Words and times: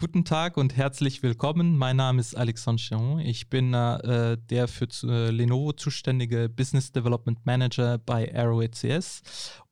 Guten 0.00 0.24
Tag 0.24 0.56
und 0.56 0.76
herzlich 0.76 1.24
willkommen. 1.24 1.76
Mein 1.76 1.96
Name 1.96 2.20
ist 2.20 2.36
Alexandre 2.36 2.80
Chiron. 2.80 3.18
Ich 3.18 3.50
bin 3.50 3.74
äh, 3.74 4.38
der 4.48 4.68
für 4.68 4.86
äh, 5.02 5.32
Lenovo 5.32 5.72
zuständige 5.72 6.48
Business 6.48 6.92
Development 6.92 7.44
Manager 7.44 7.98
bei 7.98 8.32
Arrow 8.32 8.62
ECS 8.62 9.22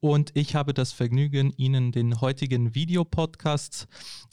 und 0.01 0.33
ich 0.35 0.57
habe 0.57 0.75
das 0.75 0.91
Vergnügen, 0.91 1.53
Ihnen 1.57 1.93
den 1.93 2.21
heutigen 2.21 2.75
Videopodcast 2.75 3.87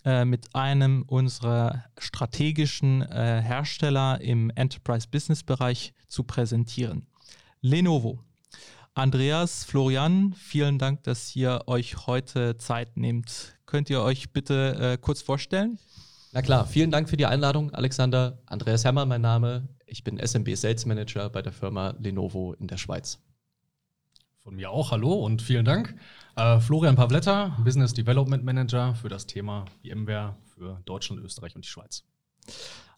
äh, 0.04 0.26
mit 0.26 0.56
einem 0.56 1.04
unserer 1.04 1.84
strategischen 2.00 3.04
äh, 3.04 3.44
Hersteller 3.44 4.20
im 4.20 4.50
Enterprise 4.56 5.08
Business 5.08 5.44
Bereich 5.44 5.94
zu 6.08 6.24
präsentieren. 6.24 7.06
Lenovo. 7.62 8.20
Andreas, 8.96 9.64
Florian, 9.64 10.36
vielen 10.38 10.78
Dank, 10.78 11.02
dass 11.02 11.36
ihr 11.36 11.64
euch 11.66 12.06
heute 12.06 12.58
Zeit 12.58 12.96
nehmt. 12.96 13.58
Könnt 13.66 13.90
ihr 13.90 14.02
euch 14.02 14.32
bitte 14.34 14.76
äh, 14.80 14.98
kurz 15.02 15.24
vorstellen? 15.24 15.80
Na 16.32 16.44
klar, 16.44 16.68
vielen 16.68 16.92
Dank 16.92 17.10
für 17.10 17.18
die 17.18 17.26
Einladung, 17.26 17.74
Alexander. 17.74 18.38
Andreas 18.46 18.86
Herrmann, 18.86 19.08
mein 19.08 19.22
Name. 19.22 19.68
Ich 19.88 20.04
bin 20.04 20.20
SMB 20.20 20.56
Sales 20.56 20.86
Manager 20.86 21.32
bei 21.32 21.42
der 21.42 21.52
Firma 21.52 21.96
Lenovo 22.00 22.54
in 22.54 22.68
der 22.68 22.78
Schweiz. 22.78 23.20
Von 24.44 24.56
mir 24.56 24.70
auch, 24.70 24.92
hallo 24.92 25.14
und 25.14 25.42
vielen 25.42 25.66
Dank. 25.66 25.96
Äh, 26.36 26.60
Florian 26.60 26.96
Pavletta, 26.96 27.58
Business 27.64 27.96
Development 27.96 28.44
Manager 28.44 28.94
für 28.94 29.10
das 29.10 29.26
Thema 29.26 29.66
VMware 29.82 30.36
für 30.54 30.82
Deutschland, 30.86 31.20
Österreich 31.24 31.56
und 31.56 31.66
die 31.66 31.70
Schweiz. 31.70 32.04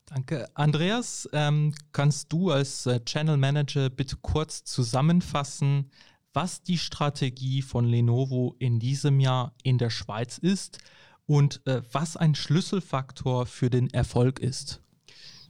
Danke. 0.06 0.48
Andreas, 0.56 1.28
ähm, 1.34 1.74
kannst 1.92 2.32
du 2.32 2.52
als 2.52 2.86
äh, 2.86 3.04
Channel 3.04 3.38
Manager 3.38 3.90
bitte 3.90 4.18
kurz 4.22 4.64
zusammenfassen, 4.64 5.90
was 6.32 6.62
die 6.62 6.78
Strategie 6.78 7.62
von 7.62 7.86
Lenovo 7.86 8.56
in 8.60 8.80
diesem 8.80 9.20
Jahr 9.20 9.56
in 9.64 9.78
der 9.78 9.90
Schweiz 9.90 10.38
ist 10.38 10.80
und 11.26 11.66
äh, 11.66 11.82
was 11.92 12.18
ein 12.18 12.36
Schlüsselfaktor 12.36 13.46
für 13.46 13.70
den 13.70 13.90
Erfolg 13.90 14.40
ist? 14.40 14.82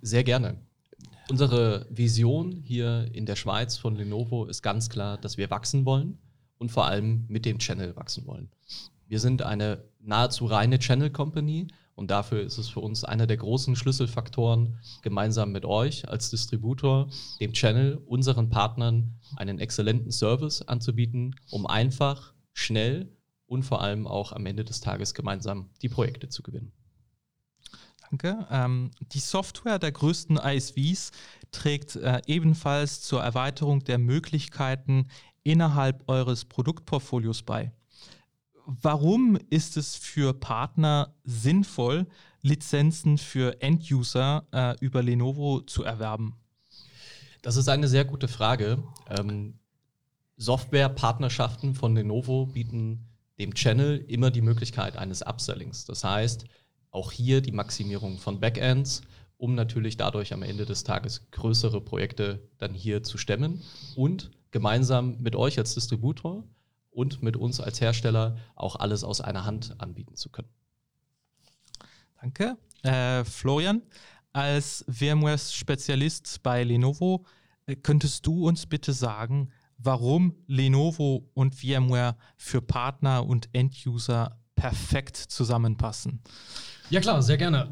Sehr 0.01 0.23
gerne. 0.23 0.57
Unsere 1.29 1.87
Vision 1.89 2.51
hier 2.63 3.09
in 3.13 3.25
der 3.25 3.35
Schweiz 3.35 3.77
von 3.77 3.95
Lenovo 3.95 4.45
ist 4.45 4.61
ganz 4.61 4.89
klar, 4.89 5.17
dass 5.17 5.37
wir 5.37 5.49
wachsen 5.49 5.85
wollen 5.85 6.19
und 6.59 6.71
vor 6.71 6.85
allem 6.85 7.25
mit 7.27 7.45
dem 7.45 7.57
Channel 7.57 7.95
wachsen 7.95 8.25
wollen. 8.27 8.49
Wir 9.07 9.19
sind 9.19 9.41
eine 9.41 9.83
nahezu 9.99 10.45
reine 10.45 10.79
Channel 10.79 11.09
Company 11.09 11.67
und 11.95 12.11
dafür 12.11 12.41
ist 12.41 12.57
es 12.57 12.69
für 12.69 12.81
uns 12.81 13.03
einer 13.03 13.25
der 13.25 13.37
großen 13.37 13.75
Schlüsselfaktoren, 13.75 14.77
gemeinsam 15.01 15.51
mit 15.51 15.65
euch 15.65 16.07
als 16.09 16.29
Distributor, 16.29 17.09
dem 17.39 17.53
Channel, 17.53 18.01
unseren 18.05 18.49
Partnern 18.49 19.17
einen 19.37 19.59
exzellenten 19.59 20.11
Service 20.11 20.61
anzubieten, 20.61 21.35
um 21.49 21.65
einfach, 21.65 22.33
schnell 22.53 23.15
und 23.47 23.63
vor 23.63 23.81
allem 23.81 24.07
auch 24.07 24.33
am 24.33 24.45
Ende 24.45 24.63
des 24.63 24.81
Tages 24.81 25.13
gemeinsam 25.13 25.69
die 25.81 25.89
Projekte 25.89 26.29
zu 26.29 26.43
gewinnen. 26.43 26.71
Danke. 28.09 28.45
Ähm, 28.51 28.91
die 28.99 29.19
Software 29.19 29.79
der 29.79 29.91
größten 29.91 30.37
ISVs 30.37 31.11
trägt 31.51 31.95
äh, 31.95 32.21
ebenfalls 32.27 33.01
zur 33.01 33.21
Erweiterung 33.21 33.83
der 33.83 33.97
Möglichkeiten 33.97 35.07
innerhalb 35.43 36.07
eures 36.07 36.45
Produktportfolios 36.45 37.43
bei 37.43 37.71
warum 38.65 39.37
ist 39.49 39.77
es 39.77 39.95
für 39.95 40.33
Partner 40.33 41.13
sinnvoll, 41.23 42.07
Lizenzen 42.41 43.17
für 43.17 43.61
End-User 43.61 44.45
äh, 44.51 44.75
über 44.79 45.01
Lenovo 45.01 45.61
zu 45.61 45.83
erwerben? 45.83 46.35
Das 47.41 47.57
ist 47.57 47.67
eine 47.67 47.87
sehr 47.87 48.05
gute 48.05 48.27
Frage. 48.27 48.83
Ähm, 49.09 49.59
Softwarepartnerschaften 50.37 51.75
von 51.75 51.95
Lenovo 51.95 52.47
bieten 52.47 53.07
dem 53.39 53.53
Channel 53.53 54.03
immer 54.07 54.31
die 54.31 54.41
Möglichkeit 54.41 54.97
eines 54.97 55.21
Upsellings. 55.21 55.85
Das 55.85 56.03
heißt, 56.03 56.45
auch 56.91 57.11
hier 57.11 57.41
die 57.41 57.51
Maximierung 57.51 58.17
von 58.17 58.39
Backends, 58.39 59.01
um 59.37 59.55
natürlich 59.55 59.97
dadurch 59.97 60.33
am 60.33 60.43
Ende 60.43 60.65
des 60.65 60.83
Tages 60.83 61.29
größere 61.31 61.81
Projekte 61.81 62.47
dann 62.57 62.73
hier 62.73 63.03
zu 63.03 63.17
stemmen 63.17 63.61
und 63.95 64.31
gemeinsam 64.51 65.17
mit 65.19 65.35
euch 65.35 65.57
als 65.57 65.73
Distributor 65.73 66.43
und 66.95 67.21
mit 67.21 67.37
uns 67.37 67.59
als 67.59 67.81
Hersteller 67.81 68.37
auch 68.55 68.77
alles 68.77 69.03
aus 69.03 69.21
einer 69.21 69.45
Hand 69.45 69.75
anbieten 69.79 70.15
zu 70.15 70.29
können. 70.29 70.49
Danke. 72.21 72.57
Äh, 72.83 73.23
Florian, 73.23 73.81
als 74.33 74.85
VMware-Spezialist 74.89 76.41
bei 76.43 76.63
Lenovo, 76.63 77.25
äh, 77.65 77.75
könntest 77.75 78.25
du 78.25 78.47
uns 78.47 78.65
bitte 78.65 78.93
sagen, 78.93 79.51
warum 79.77 80.35
Lenovo 80.47 81.29
und 81.33 81.55
VMware 81.55 82.15
für 82.37 82.61
Partner 82.61 83.25
und 83.25 83.49
End-User 83.53 84.39
perfekt 84.55 85.17
zusammenpassen? 85.17 86.21
Ja 86.89 87.01
klar, 87.01 87.21
sehr 87.21 87.37
gerne. 87.37 87.69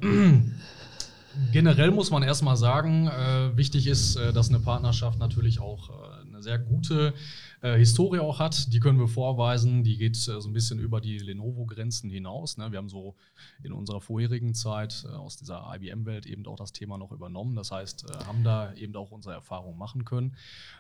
Generell 1.52 1.92
muss 1.92 2.12
man 2.12 2.24
erstmal 2.24 2.58
sagen, 2.58 3.08
äh, 3.08 3.58
wichtig 3.58 3.88
ist, 3.88 4.16
äh, 4.16 4.34
dass 4.34 4.50
eine 4.50 4.60
Partnerschaft 4.60 5.20
natürlich 5.20 5.60
auch 5.60 5.90
äh, 5.90 6.28
eine 6.28 6.44
sehr 6.44 6.60
gute 6.60 7.14
äh, 7.62 7.78
Historie 7.78 8.20
auch 8.20 8.40
hat. 8.40 8.72
Die 8.74 8.80
können 8.80 9.00
wir 9.00 9.08
vorweisen. 9.08 9.84
Die 9.84 9.98
geht 9.98 10.16
äh, 10.16 10.42
so 10.42 10.48
ein 10.48 10.54
bisschen 10.54 10.80
über 10.80 11.02
die 11.02 11.18
Lenovo-Grenzen 11.18 12.10
hinaus. 12.10 12.58
Ne? 12.58 12.72
Wir 12.72 12.78
haben 12.78 12.90
so 12.90 13.16
in 13.64 13.74
unserer 13.74 14.02
vorherigen 14.02 14.54
Zeit 14.54 15.06
äh, 15.08 15.16
aus 15.16 15.38
dieser 15.38 15.66
IBM-Welt 15.74 16.26
eben 16.26 16.46
auch 16.46 16.58
das 16.58 16.72
Thema 16.72 16.98
noch 16.98 17.12
übernommen. 17.12 17.56
Das 17.56 17.72
heißt, 17.72 18.06
haben 18.28 18.44
da 18.44 18.74
eben 18.74 18.96
auch 18.96 19.12
unsere 19.12 19.34
Erfahrungen 19.34 19.78
machen 19.78 20.06
können. 20.06 20.36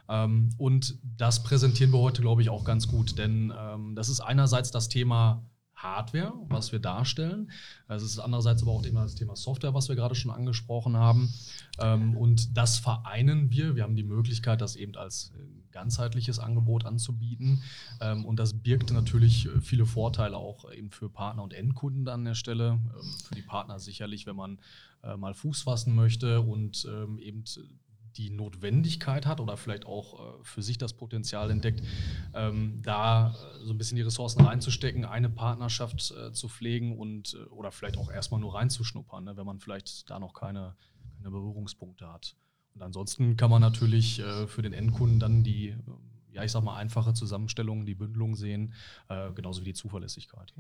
Ähm, 0.09 0.49
und 0.57 0.95
das 1.17 1.43
präsentieren 1.43 1.91
wir 1.91 1.99
heute, 1.99 2.21
glaube 2.21 2.41
ich, 2.41 2.49
auch 2.49 2.63
ganz 2.63 2.87
gut. 2.87 3.17
Denn 3.17 3.53
ähm, 3.57 3.95
das 3.95 4.09
ist 4.09 4.19
einerseits 4.19 4.71
das 4.71 4.89
Thema 4.89 5.43
Hardware, 5.83 6.33
was 6.47 6.71
wir 6.71 6.79
darstellen. 6.79 7.51
Es 7.87 8.01
ist 8.01 8.19
andererseits 8.19 8.63
aber 8.63 8.71
auch 8.71 8.83
immer 8.83 9.03
das 9.03 9.15
Thema 9.15 9.35
Software, 9.35 9.73
was 9.73 9.89
wir 9.89 9.95
gerade 9.95 10.15
schon 10.15 10.31
angesprochen 10.31 10.97
haben. 10.97 11.31
Ähm, 11.79 12.15
und 12.17 12.57
das 12.57 12.79
vereinen 12.79 13.51
wir. 13.51 13.75
Wir 13.75 13.83
haben 13.83 13.95
die 13.95 14.03
Möglichkeit, 14.03 14.61
das 14.61 14.75
eben 14.75 14.95
als 14.95 15.33
äh, 15.35 15.71
ganzheitliches 15.71 16.39
Angebot 16.39 16.85
anzubieten. 16.85 17.61
Ähm, 17.99 18.25
und 18.25 18.37
das 18.37 18.53
birgt 18.53 18.91
natürlich 18.91 19.47
äh, 19.47 19.61
viele 19.61 19.85
Vorteile 19.85 20.37
auch 20.37 20.71
eben 20.71 20.89
für 20.91 21.09
Partner 21.09 21.43
und 21.43 21.53
Endkunden 21.53 22.07
an 22.07 22.23
der 22.23 22.35
Stelle. 22.35 22.79
Ähm, 22.79 23.13
für 23.23 23.35
die 23.35 23.41
Partner 23.41 23.79
sicherlich, 23.79 24.25
wenn 24.25 24.35
man 24.35 24.59
äh, 25.03 25.17
mal 25.17 25.33
Fuß 25.33 25.63
fassen 25.63 25.93
möchte 25.95 26.41
und 26.41 26.87
eben 27.19 27.43
die 28.17 28.29
Notwendigkeit 28.29 29.25
hat 29.25 29.39
oder 29.39 29.57
vielleicht 29.57 29.85
auch 29.85 30.19
äh, 30.19 30.43
für 30.43 30.61
sich 30.61 30.77
das 30.77 30.93
Potenzial 30.93 31.49
entdeckt, 31.49 31.81
ähm, 32.33 32.81
da 32.83 33.29
äh, 33.29 33.65
so 33.65 33.73
ein 33.73 33.77
bisschen 33.77 33.95
die 33.95 34.03
Ressourcen 34.03 34.45
reinzustecken, 34.45 35.05
eine 35.05 35.29
Partnerschaft 35.29 36.11
äh, 36.11 36.31
zu 36.31 36.47
pflegen 36.47 36.97
und 36.97 37.33
äh, 37.33 37.49
oder 37.49 37.71
vielleicht 37.71 37.97
auch 37.97 38.11
erstmal 38.11 38.39
nur 38.39 38.55
reinzuschnuppern, 38.55 39.23
ne, 39.23 39.37
wenn 39.37 39.45
man 39.45 39.59
vielleicht 39.59 40.09
da 40.09 40.19
noch 40.19 40.33
keine, 40.33 40.75
keine 41.17 41.31
Berührungspunkte 41.31 42.11
hat. 42.11 42.35
Und 42.75 42.81
ansonsten 42.81 43.37
kann 43.37 43.49
man 43.49 43.61
natürlich 43.61 44.19
äh, 44.19 44.47
für 44.47 44.61
den 44.61 44.73
Endkunden 44.73 45.19
dann 45.19 45.43
die, 45.43 45.75
ja, 46.31 46.43
ich 46.43 46.51
sag 46.51 46.63
mal, 46.63 46.75
einfache 46.75 47.13
Zusammenstellung, 47.13 47.85
die 47.85 47.95
Bündelung 47.95 48.35
sehen, 48.35 48.73
äh, 49.09 49.31
genauso 49.33 49.61
wie 49.61 49.65
die 49.65 49.73
Zuverlässigkeit. 49.73 50.53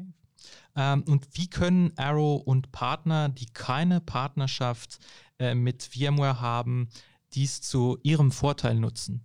Ähm, 0.75 1.03
und 1.07 1.27
wie 1.33 1.49
können 1.49 1.91
Arrow 1.97 2.41
und 2.43 2.71
Partner, 2.71 3.29
die 3.29 3.47
keine 3.47 4.01
Partnerschaft 4.01 4.99
mit 5.55 5.83
VMware 5.83 6.39
haben, 6.39 6.87
dies 7.33 7.61
zu 7.61 7.97
ihrem 8.03 8.31
Vorteil 8.31 8.75
nutzen? 8.75 9.23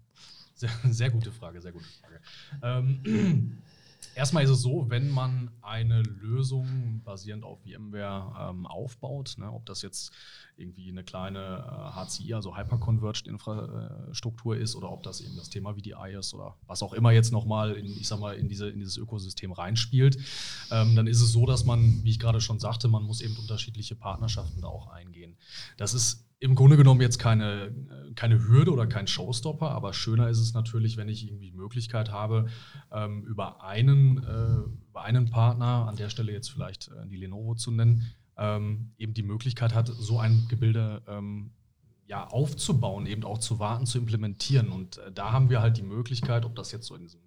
Sehr, 0.55 0.71
sehr 0.91 1.11
gute 1.11 1.31
Frage, 1.33 1.61
sehr 1.61 1.73
gute 1.73 1.85
Frage. 1.85 2.21
Ähm, 2.63 3.59
erstmal 4.15 4.43
ist 4.43 4.51
es 4.51 4.61
so, 4.61 4.87
wenn 4.89 5.09
man 5.09 5.51
eine 5.63 6.03
Lösung 6.03 7.01
basierend 7.05 7.45
auf 7.45 7.61
VMware 7.63 8.51
ähm, 8.51 8.67
aufbaut, 8.67 9.37
ne, 9.39 9.53
ob 9.53 9.65
das 9.67 9.83
jetzt 9.83 10.13
irgendwie 10.57 10.89
eine 10.91 11.05
kleine 11.05 11.65
äh, 11.65 11.95
HCI, 11.95 12.35
also 12.35 12.57
Hyperconverged 12.57 13.29
Infrastruktur 13.29 14.57
ist, 14.57 14.75
oder 14.75 14.91
ob 14.91 15.05
das 15.05 15.21
eben 15.21 15.37
das 15.37 15.51
Thema 15.51 15.75
VDI 15.75 16.17
ist 16.19 16.35
oder 16.35 16.57
was 16.67 16.83
auch 16.83 16.93
immer 16.93 17.13
jetzt 17.13 17.31
nochmal 17.31 17.75
in, 17.75 17.87
ich 17.87 18.09
sag 18.09 18.19
mal, 18.19 18.35
in, 18.35 18.49
diese, 18.49 18.69
in 18.69 18.81
dieses 18.81 18.97
Ökosystem 18.97 19.53
reinspielt, 19.53 20.19
ähm, 20.73 20.97
dann 20.97 21.07
ist 21.07 21.21
es 21.21 21.31
so, 21.31 21.47
dass 21.47 21.65
man, 21.65 22.03
wie 22.03 22.11
ich 22.11 22.19
gerade 22.19 22.41
schon 22.41 22.59
sagte, 22.59 22.89
man 22.89 23.05
muss 23.05 23.21
eben 23.21 23.37
unterschiedliche 23.37 23.95
Partnerschaften 23.95 24.61
da 24.61 24.67
auch 24.67 24.89
eingehen. 24.89 25.37
Das 25.77 25.95
ist 25.95 26.28
im 26.41 26.55
Grunde 26.55 26.77
genommen 26.77 27.01
jetzt 27.01 27.19
keine, 27.19 27.75
keine 28.15 28.47
Hürde 28.47 28.73
oder 28.73 28.87
kein 28.87 29.07
Showstopper, 29.07 29.71
aber 29.71 29.93
schöner 29.93 30.29
ist 30.29 30.39
es 30.39 30.55
natürlich, 30.55 30.97
wenn 30.97 31.09
ich 31.09 31.27
irgendwie 31.27 31.51
die 31.51 31.57
Möglichkeit 31.57 32.13
habe, 32.13 32.47
ähm, 32.93 33.25
über, 33.25 33.65
einen, 33.65 34.19
äh, 34.19 34.89
über 34.89 35.03
einen 35.03 35.31
Partner, 35.31 35.87
an 35.89 35.97
der 35.97 36.11
Stelle 36.11 36.33
jetzt 36.33 36.51
vielleicht 36.51 36.89
äh, 36.89 37.07
die 37.09 37.17
Lenovo 37.17 37.55
zu 37.55 37.71
nennen, 37.73 38.03
ähm, 38.37 38.93
eben 38.99 39.15
die 39.15 39.23
Möglichkeit 39.23 39.75
hat, 39.75 39.89
so 39.89 40.21
ein 40.21 40.47
Gebilde 40.49 41.03
ähm, 41.09 41.51
ja, 42.07 42.27
aufzubauen, 42.29 43.07
eben 43.07 43.25
auch 43.25 43.39
zu 43.39 43.59
warten, 43.59 43.85
zu 43.85 43.99
implementieren. 43.99 44.71
Und 44.71 44.99
äh, 44.99 45.13
da 45.13 45.33
haben 45.33 45.51
wir 45.51 45.61
halt 45.61 45.77
die 45.77 45.83
Möglichkeit, 45.83 46.45
ob 46.45 46.55
das 46.55 46.71
jetzt 46.71 46.87
so 46.87 46.95
in 46.95 47.03
diesem 47.03 47.21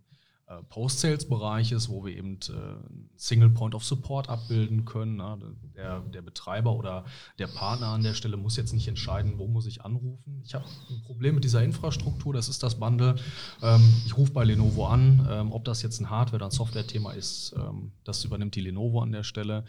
Post-Sales-Bereich 0.69 1.71
ist, 1.71 1.89
wo 1.89 2.05
wir 2.05 2.15
eben 2.15 2.35
äh, 2.49 2.97
Single 3.15 3.49
Point 3.49 3.75
of 3.75 3.83
Support 3.83 4.29
abbilden 4.29 4.85
können. 4.85 5.17
Ne? 5.17 5.37
Der, 5.75 5.99
der, 5.99 6.21
Betreiber 6.21 6.75
oder 6.75 7.05
der 7.39 7.47
Partner 7.47 7.87
an 7.87 8.03
der 8.03 8.13
Stelle 8.13 8.37
muss 8.37 8.57
jetzt 8.57 8.73
nicht 8.73 8.87
entscheiden, 8.87 9.37
wo 9.37 9.47
muss 9.47 9.65
ich 9.65 9.83
anrufen. 9.83 10.41
Ich 10.45 10.53
habe 10.53 10.65
ein 10.89 11.01
Problem 11.03 11.35
mit 11.35 11.43
dieser 11.43 11.63
Infrastruktur, 11.63 12.33
das 12.33 12.49
ist 12.49 12.63
das 12.63 12.79
Bundle. 12.79 13.15
Ähm, 13.61 13.81
ich 14.05 14.17
rufe 14.17 14.31
bei 14.31 14.43
Lenovo 14.43 14.87
an, 14.87 15.27
ähm, 15.29 15.51
ob 15.51 15.65
das 15.65 15.81
jetzt 15.81 15.99
ein 15.99 16.09
Hardware- 16.09 16.37
oder 16.37 16.45
ein 16.45 16.51
Software-Thema 16.51 17.11
ist, 17.11 17.53
ähm, 17.57 17.91
das 18.03 18.23
übernimmt 18.25 18.55
die 18.55 18.61
Lenovo 18.61 19.01
an 19.01 19.11
der 19.11 19.23
Stelle. 19.23 19.65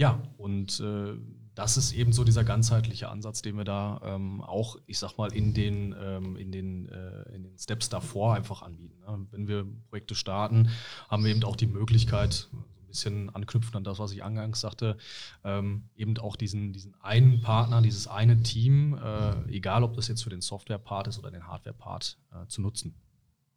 Ja, 0.00 0.18
und 0.38 0.80
äh, 0.80 1.12
das 1.54 1.76
ist 1.76 1.92
eben 1.92 2.12
so 2.12 2.24
dieser 2.24 2.44
ganzheitliche 2.44 3.08
Ansatz, 3.08 3.42
den 3.42 3.56
wir 3.56 3.64
da 3.64 4.00
ähm, 4.04 4.40
auch, 4.40 4.76
ich 4.86 4.98
sag 4.98 5.18
mal, 5.18 5.32
in 5.32 5.52
den, 5.52 5.94
ähm, 6.00 6.36
in, 6.36 6.52
den, 6.52 6.88
äh, 6.88 7.22
in 7.34 7.42
den 7.42 7.58
Steps 7.58 7.88
davor 7.88 8.34
einfach 8.34 8.62
anbieten. 8.62 9.00
Ne? 9.00 9.26
Wenn 9.30 9.48
wir 9.48 9.66
Projekte 9.88 10.14
starten, 10.14 10.70
haben 11.08 11.24
wir 11.24 11.30
eben 11.30 11.44
auch 11.44 11.56
die 11.56 11.66
Möglichkeit, 11.66 12.32
so 12.32 12.56
ein 12.56 12.86
bisschen 12.86 13.30
anknüpfen 13.30 13.76
an 13.76 13.84
das, 13.84 13.98
was 13.98 14.12
ich 14.12 14.22
angangs 14.22 14.60
sagte, 14.60 14.96
ähm, 15.44 15.88
eben 15.96 16.16
auch 16.18 16.36
diesen, 16.36 16.72
diesen 16.72 16.94
einen 17.02 17.40
Partner, 17.40 17.82
dieses 17.82 18.06
eine 18.06 18.42
Team, 18.42 18.94
äh, 18.94 19.50
egal 19.50 19.82
ob 19.82 19.94
das 19.94 20.08
jetzt 20.08 20.22
für 20.22 20.30
den 20.30 20.40
Software-Part 20.40 21.08
ist 21.08 21.18
oder 21.18 21.30
den 21.30 21.46
Hardware-Part, 21.46 22.18
äh, 22.32 22.46
zu 22.46 22.62
nutzen. 22.62 22.94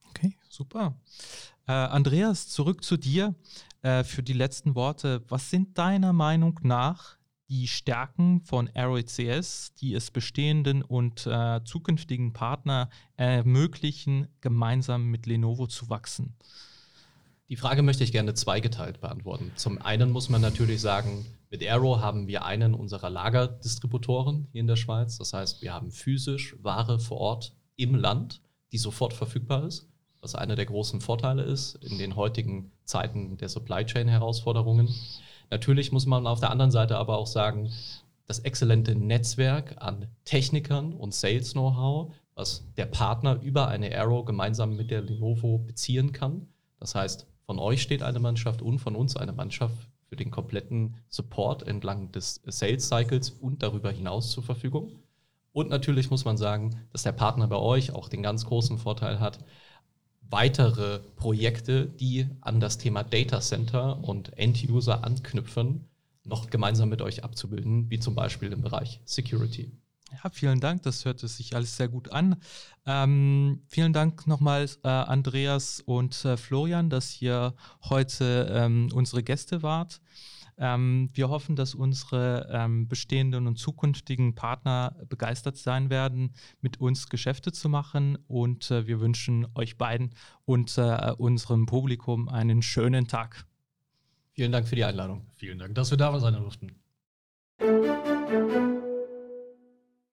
Okay, 0.10 0.38
super. 0.50 0.96
Äh, 1.68 1.72
Andreas, 1.72 2.48
zurück 2.50 2.84
zu 2.84 2.98
dir 2.98 3.34
äh, 3.82 4.04
für 4.04 4.22
die 4.22 4.34
letzten 4.34 4.76
Worte. 4.76 5.24
Was 5.28 5.50
sind 5.50 5.78
deiner 5.78 6.14
Meinung 6.14 6.60
nach 6.64 7.18
die 7.50 7.68
Stärken 7.68 8.42
von 8.42 8.70
AeroECS, 8.74 9.74
die 9.76 9.94
es 9.94 10.12
bestehenden 10.12 10.82
und 10.82 11.28
äh, 11.28 11.62
zukünftigen 11.64 12.34
Partner 12.34 12.90
ermöglichen, 13.16 14.28
gemeinsam 14.42 15.12
mit 15.12 15.26
Lenovo 15.26 15.68
zu 15.68 15.90
wachsen? 15.90 16.36
Die 17.50 17.58
Frage 17.58 17.84
möchte 17.84 18.04
ich 18.04 18.12
gerne 18.12 18.34
zweigeteilt 18.34 19.02
beantworten. 19.02 19.52
Zum 19.56 19.82
einen 19.82 20.10
muss 20.10 20.30
man 20.30 20.42
natürlich 20.42 20.82
sagen, 20.82 21.26
mit 21.52 21.62
Aero 21.62 22.00
haben 22.00 22.26
wir 22.26 22.46
einen 22.46 22.74
unserer 22.74 23.12
Lagerdistributoren 23.12 24.48
hier 24.52 24.62
in 24.62 24.68
der 24.68 24.76
Schweiz. 24.76 25.20
Das 25.20 25.34
heißt, 25.34 25.62
wir 25.62 25.74
haben 25.74 25.92
physisch 25.92 26.56
Ware 26.64 26.98
vor 26.98 27.20
Ort 27.20 27.56
im 27.76 27.94
Land, 27.94 28.42
die 28.72 28.80
sofort 28.80 29.14
verfügbar 29.14 29.66
ist, 29.68 29.88
was 30.20 30.34
einer 30.34 30.56
der 30.56 30.66
großen 30.66 31.00
Vorteile 31.00 31.44
ist 31.44 31.76
in 31.76 32.00
den 32.00 32.16
heutigen 32.16 32.72
Zeiten 32.86 33.38
der 33.38 33.50
Supply 33.50 33.86
Chain 33.86 34.08
Herausforderungen. 34.08 34.88
Natürlich 35.54 35.92
muss 35.92 36.08
man 36.08 36.26
auf 36.26 36.40
der 36.40 36.50
anderen 36.50 36.72
Seite 36.72 36.98
aber 36.98 37.16
auch 37.16 37.28
sagen, 37.28 37.72
das 38.26 38.40
exzellente 38.40 38.96
Netzwerk 38.96 39.76
an 39.78 40.08
Technikern 40.26 40.94
und 40.94 41.14
Sales-Know-how, 41.14 42.12
was 42.34 42.66
der 42.76 42.88
Partner 42.88 43.40
über 43.40 43.68
eine 43.68 43.96
Arrow 43.96 44.26
gemeinsam 44.26 44.76
mit 44.76 44.90
der 44.90 45.04
Lenovo 45.04 45.60
beziehen 45.60 46.12
kann. 46.12 46.48
Das 46.80 46.96
heißt, 46.96 47.28
von 47.46 47.60
euch 47.60 47.84
steht 47.84 48.02
eine 48.02 48.20
Mannschaft 48.20 48.64
und 48.64 48.80
von 48.80 48.96
uns 48.96 49.16
eine 49.16 49.32
Mannschaft 49.32 49.76
für 50.10 50.16
den 50.16 50.32
kompletten 50.32 50.96
Support 51.10 51.68
entlang 51.68 52.12
des 52.12 52.42
Sales 52.48 52.88
Cycles 52.88 53.30
und 53.30 53.62
darüber 53.62 53.92
hinaus 53.92 54.32
zur 54.32 54.42
Verfügung. 54.42 55.04
Und 55.52 55.70
natürlich 55.70 56.10
muss 56.10 56.26
man 56.26 56.38
sagen, 56.38 56.82
dass 56.92 57.04
der 57.04 57.12
Partner 57.12 57.48
bei 57.48 57.58
euch 57.58 57.94
auch 57.94 58.10
den 58.10 58.24
ganz 58.24 58.44
großen 58.48 58.80
Vorteil 58.80 59.20
hat, 59.20 59.38
weitere 60.30 61.00
Projekte, 61.16 61.88
die 61.88 62.28
an 62.42 62.60
das 62.60 62.78
Thema 62.78 63.04
Data 63.04 63.40
Center 63.42 64.04
und 64.04 64.38
End-User 64.38 65.04
anknüpfen, 65.04 65.90
noch 66.26 66.50
gemeinsam 66.50 66.90
mit 66.90 67.02
euch 67.02 67.24
abzubilden, 67.24 67.90
wie 67.90 68.00
zum 68.00 68.16
Beispiel 68.16 68.52
im 68.52 68.62
Bereich 68.62 69.02
Security. 69.06 69.72
Ja, 70.22 70.30
vielen 70.30 70.60
Dank, 70.60 70.84
das 70.84 71.06
hört 71.06 71.20
sich 71.20 71.56
alles 71.56 71.76
sehr 71.76 71.88
gut 71.88 72.12
an. 72.12 72.36
Ähm, 72.86 73.64
vielen 73.68 73.94
Dank 73.94 74.28
nochmal, 74.28 74.70
äh, 74.84 74.88
Andreas 74.88 75.82
und 75.82 76.24
äh, 76.26 76.38
Florian, 76.38 76.90
dass 76.90 77.22
ihr 77.22 77.56
heute 77.90 78.52
ähm, 78.54 78.90
unsere 78.94 79.24
Gäste 79.24 79.64
wart. 79.64 80.02
Ähm, 80.58 81.10
wir 81.14 81.30
hoffen, 81.30 81.56
dass 81.56 81.74
unsere 81.74 82.48
ähm, 82.52 82.88
bestehenden 82.88 83.48
und 83.48 83.58
zukünftigen 83.58 84.36
Partner 84.36 84.96
begeistert 85.10 85.58
sein 85.58 85.90
werden, 85.90 86.34
mit 86.62 86.80
uns 86.80 87.10
Geschäfte 87.10 87.52
zu 87.52 87.70
machen. 87.70 88.18
Und 88.28 88.70
äh, 88.70 88.86
wir 88.86 89.00
wünschen 89.00 89.48
euch 89.56 89.78
beiden 89.78 90.14
und 90.46 90.78
äh, 90.78 91.12
unserem 91.18 91.66
Publikum 91.66 92.30
einen 92.30 92.62
schönen 92.62 93.08
Tag. 93.08 93.46
Vielen 94.34 94.52
Dank 94.52 94.68
für 94.68 94.76
die 94.76 94.84
Einladung. 94.84 95.26
Vielen 95.36 95.60
Dank, 95.60 95.76
dass 95.76 95.92
wir 95.92 95.98
da 95.98 96.20
sein 96.20 96.34
durften. 96.36 96.76